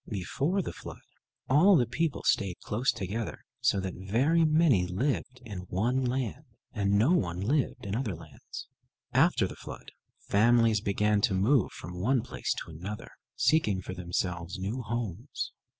Before 0.09 0.63
the 0.63 0.73
flood, 0.73 1.01
all 1.47 1.75
the 1.75 1.85
people 1.85 2.23
stayed 2.25 2.57
close 2.61 2.91
together, 2.91 3.45
so 3.59 3.79
that 3.81 3.93
very 3.93 4.43
many 4.45 4.87
lived 4.87 5.39
in 5.45 5.67
one 5.69 6.03
land, 6.03 6.43
and 6.73 6.97
no 6.97 7.11
one 7.11 7.39
lived 7.39 7.85
in 7.85 7.95
other 7.95 8.15
lands. 8.15 8.67
After 9.13 9.45
the 9.45 9.55
flood 9.55 9.91
families 10.17 10.81
began 10.81 11.21
to 11.21 11.35
move 11.35 11.71
from 11.71 12.01
one 12.01 12.23
place 12.23 12.55
to 12.65 12.71
another, 12.71 13.11
seeking 13.35 13.79
for 13.79 13.93
themselves 13.93 14.57
new 14.57 14.81
homes. 14.81 15.51